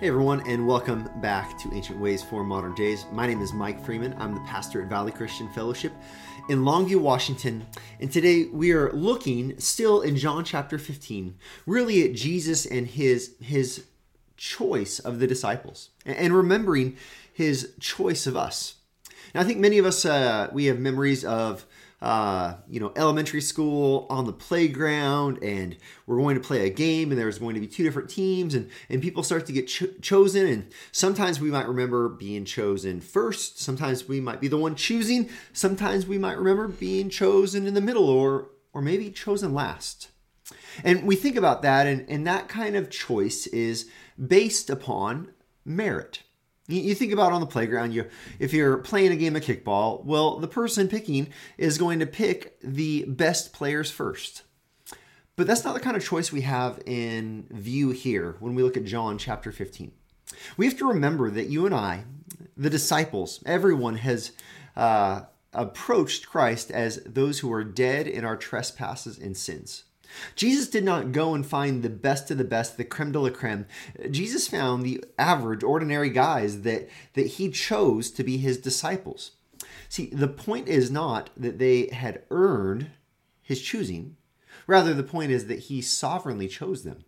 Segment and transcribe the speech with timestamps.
[0.00, 3.06] Hey everyone, and welcome back to Ancient Ways for Modern Days.
[3.12, 4.12] My name is Mike Freeman.
[4.18, 5.92] I'm the pastor at Valley Christian Fellowship
[6.48, 7.64] in Longview, Washington.
[8.00, 13.36] And today we are looking still in John chapter 15, really at Jesus and his
[13.40, 13.84] his
[14.36, 16.96] choice of the disciples and remembering
[17.32, 18.74] his choice of us.
[19.32, 21.66] Now, I think many of us uh, we have memories of
[22.04, 25.74] uh, you know, elementary school on the playground, and
[26.06, 28.70] we're going to play a game, and there's going to be two different teams, and
[28.90, 33.58] and people start to get cho- chosen, and sometimes we might remember being chosen first,
[33.58, 37.80] sometimes we might be the one choosing, sometimes we might remember being chosen in the
[37.80, 40.10] middle, or or maybe chosen last.
[40.82, 45.30] And we think about that, and, and that kind of choice is based upon
[45.64, 46.22] merit.
[46.66, 48.06] You think about on the playground, you
[48.38, 51.28] if you're playing a game of kickball, well, the person picking
[51.58, 54.42] is going to pick the best players first.
[55.36, 58.76] But that's not the kind of choice we have in view here when we look
[58.76, 59.92] at John chapter 15.
[60.56, 62.04] We have to remember that you and I,
[62.56, 64.32] the disciples, everyone has
[64.76, 69.84] uh, approached Christ as those who are dead in our trespasses and sins.
[70.36, 73.30] Jesus did not go and find the best of the best, the creme de la
[73.30, 73.66] creme.
[74.10, 79.32] Jesus found the average, ordinary guys that, that he chose to be his disciples.
[79.88, 82.90] See, the point is not that they had earned
[83.42, 84.16] his choosing.
[84.66, 87.04] Rather, the point is that he sovereignly chose them.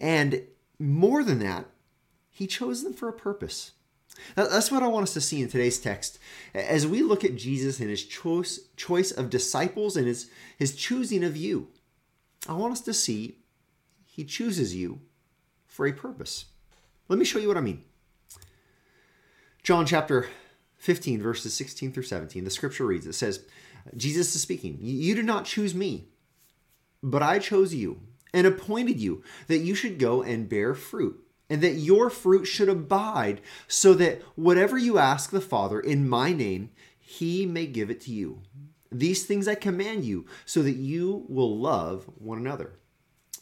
[0.00, 0.44] And
[0.78, 1.66] more than that,
[2.30, 3.72] he chose them for a purpose.
[4.34, 6.18] That's what I want us to see in today's text.
[6.54, 11.24] As we look at Jesus and his choice, choice of disciples and his, his choosing
[11.24, 11.68] of you.
[12.48, 13.38] I want us to see
[14.06, 15.00] he chooses you
[15.66, 16.46] for a purpose.
[17.08, 17.84] Let me show you what I mean.
[19.62, 20.28] John chapter
[20.78, 23.44] 15, verses 16 through 17, the scripture reads, it says,
[23.96, 26.08] Jesus is speaking, You did not choose me,
[27.02, 28.00] but I chose you
[28.32, 32.68] and appointed you that you should go and bear fruit, and that your fruit should
[32.68, 38.00] abide, so that whatever you ask the Father in my name, he may give it
[38.02, 38.42] to you.
[38.92, 42.72] These things I command you, so that you will love one another.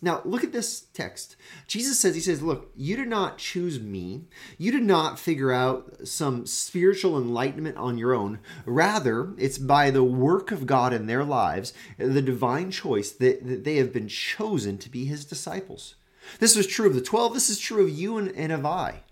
[0.00, 1.34] Now, look at this text.
[1.66, 4.26] Jesus says, He says, Look, you did not choose me.
[4.56, 8.38] You did not figure out some spiritual enlightenment on your own.
[8.64, 13.64] Rather, it's by the work of God in their lives, the divine choice, that, that
[13.64, 15.96] they have been chosen to be His disciples.
[16.38, 17.34] This was true of the 12.
[17.34, 19.02] This is true of you and, and of I.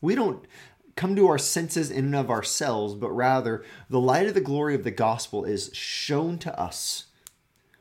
[0.00, 0.44] We don't
[0.96, 4.74] come to our senses in and of ourselves, but rather the light of the glory
[4.74, 7.06] of the gospel is shown to us.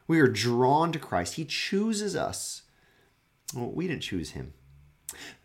[0.08, 1.36] We are drawn to Christ.
[1.36, 2.64] He chooses us.
[3.56, 4.54] Well, we didn't choose him.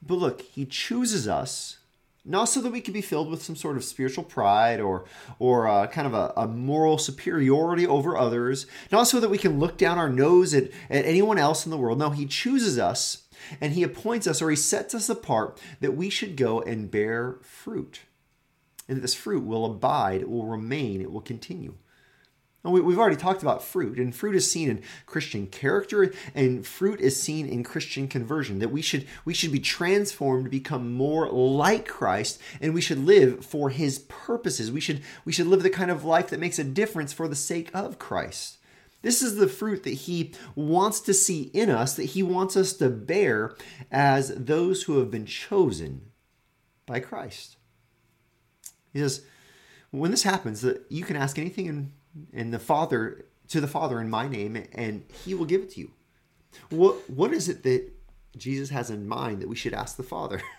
[0.00, 1.78] But look, he chooses us
[2.26, 5.04] not so that we can be filled with some sort of spiritual pride or
[5.38, 9.60] or uh, kind of a, a, moral superiority over others, not so that we can
[9.60, 11.98] look down our nose at, at anyone else in the world.
[11.98, 13.25] No, he chooses us
[13.60, 17.38] and he appoints us or he sets us apart that we should go and bear
[17.42, 18.00] fruit.
[18.88, 21.74] And that this fruit will abide, it will remain, it will continue.
[22.66, 26.66] And we, have already talked about fruit, and fruit is seen in Christian character, and
[26.66, 28.58] fruit is seen in Christian conversion.
[28.58, 33.44] That we should we should be transformed become more like Christ, and we should live
[33.44, 34.72] for His purposes.
[34.72, 37.36] We should we should live the kind of life that makes a difference for the
[37.36, 38.58] sake of Christ.
[39.06, 42.72] This is the fruit that he wants to see in us, that he wants us
[42.72, 43.54] to bear
[43.88, 46.10] as those who have been chosen
[46.86, 47.56] by Christ.
[48.92, 49.24] He says,
[49.92, 51.92] when this happens, that you can ask anything in,
[52.32, 55.80] in the Father to the Father in my name, and he will give it to
[55.82, 55.92] you.
[56.70, 57.88] What what is it that
[58.36, 60.42] Jesus has in mind that we should ask the Father?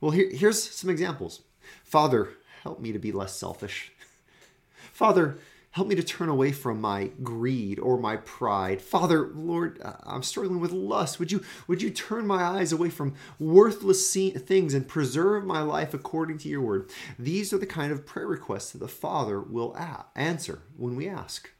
[0.00, 1.42] Well, here, here's some examples.
[1.82, 2.28] Father,
[2.62, 3.90] help me to be less selfish.
[4.92, 5.38] Father,
[5.74, 8.80] Help me to turn away from my greed or my pride.
[8.80, 11.18] Father, Lord, uh, I'm struggling with lust.
[11.18, 15.92] Would you would you turn my eyes away from worthless things and preserve my life
[15.92, 16.92] according to your word?
[17.18, 19.76] These are the kind of prayer requests that the Father will
[20.14, 21.50] answer when we ask.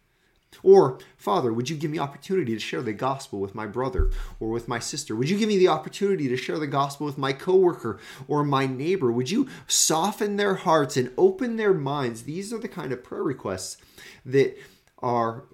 [0.62, 4.10] Or, Father, would you give me opportunity to share the gospel with my brother
[4.40, 5.16] or with my sister?
[5.16, 7.98] Would you give me the opportunity to share the gospel with my coworker
[8.28, 9.10] or my neighbor?
[9.12, 12.22] Would you soften their hearts and open their minds?
[12.22, 13.76] These are the kind of prayer requests
[14.24, 14.56] that
[14.98, 15.44] are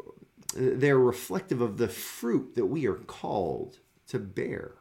[0.54, 4.72] they're reflective of the fruit that we are called to bear.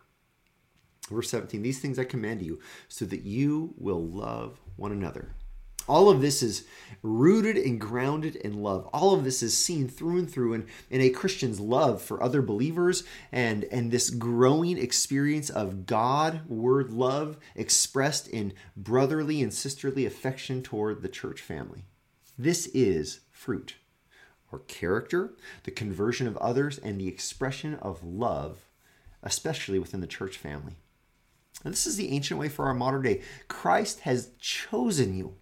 [1.10, 5.36] Verse 17, these things I command you so that you will love one another.
[5.90, 6.66] All of this is
[7.02, 8.88] rooted and grounded in love.
[8.94, 12.44] All of this is seen through and through in, in a Christian's love for other
[12.44, 20.06] believers and, and this growing experience of God, word love expressed in brotherly and sisterly
[20.06, 21.86] affection toward the church family.
[22.38, 23.76] This is fruit
[24.52, 25.34] or character,
[25.64, 28.70] the conversion of others, and the expression of love,
[29.24, 30.76] especially within the church family.
[31.64, 33.22] And this is the ancient way for our modern day.
[33.48, 35.36] Christ has chosen you.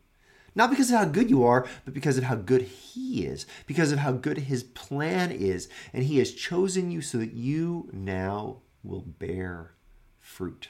[0.58, 3.92] Not because of how good you are, but because of how good He is, because
[3.92, 5.70] of how good His plan is.
[5.94, 9.76] And He has chosen you so that you now will bear
[10.20, 10.70] fruit.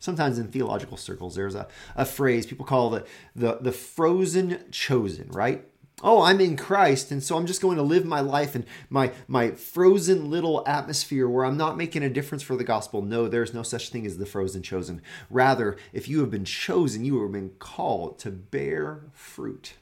[0.00, 3.06] Sometimes in theological circles, there's a, a phrase people call the,
[3.36, 5.64] the, the frozen chosen, right?
[6.02, 9.12] Oh i'm in christ and so i'm just going to live my life in my
[9.28, 13.02] my frozen little atmosphere where i'm not making a difference for the gospel.
[13.02, 15.02] No there's no such thing as the frozen chosen.
[15.28, 19.74] Rather if you have been chosen you have been called to bear fruit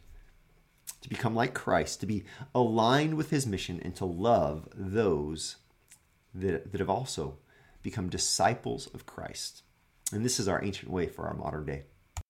[1.00, 2.24] to become like christ to be
[2.54, 5.56] aligned with his mission and to love those
[6.34, 7.38] that, that have also
[7.82, 9.62] become disciples of christ.
[10.12, 11.84] And this is our ancient way for our modern day